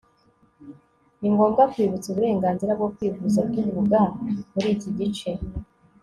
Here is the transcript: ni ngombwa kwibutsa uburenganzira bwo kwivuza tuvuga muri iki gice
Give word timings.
ni 1.19 1.29
ngombwa 1.33 1.63
kwibutsa 1.71 2.07
uburenganzira 2.09 2.71
bwo 2.79 2.89
kwivuza 2.95 3.39
tuvuga 3.53 3.99
muri 4.53 4.67
iki 4.75 4.89
gice 4.97 5.29